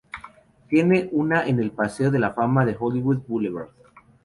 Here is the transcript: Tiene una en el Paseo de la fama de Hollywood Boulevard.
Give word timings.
Tiene 0.67 1.09
una 1.11 1.45
en 1.47 1.59
el 1.59 1.69
Paseo 1.69 2.09
de 2.09 2.17
la 2.17 2.31
fama 2.33 2.65
de 2.65 2.75
Hollywood 2.79 3.17
Boulevard. 3.27 3.69